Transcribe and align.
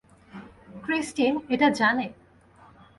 Christine 0.83 1.33
এটা 1.49 1.67
জানে? 1.79 2.05